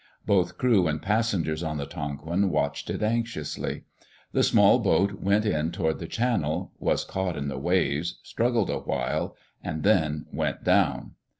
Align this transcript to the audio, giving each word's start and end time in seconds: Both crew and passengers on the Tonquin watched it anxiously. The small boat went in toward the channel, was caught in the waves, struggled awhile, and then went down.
Both 0.25 0.57
crew 0.57 0.87
and 0.87 0.99
passengers 0.99 1.61
on 1.61 1.77
the 1.77 1.85
Tonquin 1.85 2.49
watched 2.49 2.89
it 2.89 3.03
anxiously. 3.03 3.83
The 4.31 4.41
small 4.41 4.79
boat 4.79 5.21
went 5.21 5.45
in 5.45 5.71
toward 5.71 5.99
the 5.99 6.07
channel, 6.07 6.71
was 6.79 7.05
caught 7.05 7.37
in 7.37 7.49
the 7.49 7.59
waves, 7.59 8.19
struggled 8.23 8.71
awhile, 8.71 9.35
and 9.63 9.83
then 9.83 10.25
went 10.33 10.63
down. 10.63 11.11